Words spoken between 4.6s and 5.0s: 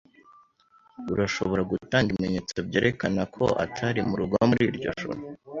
iryo